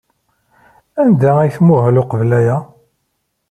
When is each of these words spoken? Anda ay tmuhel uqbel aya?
Anda 1.03 1.31
ay 1.39 1.51
tmuhel 1.55 1.99
uqbel 2.01 2.31
aya? 2.39 2.57